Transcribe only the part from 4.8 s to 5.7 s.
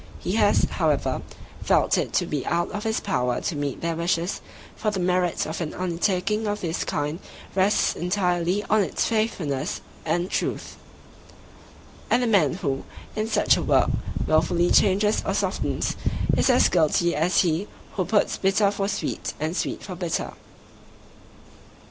the merit of